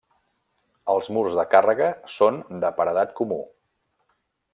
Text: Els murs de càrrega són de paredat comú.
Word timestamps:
Els 0.93 1.09
murs 1.17 1.35
de 1.39 1.43
càrrega 1.51 1.89
són 2.13 2.39
de 2.65 2.73
paredat 2.79 3.13
comú. 3.21 3.39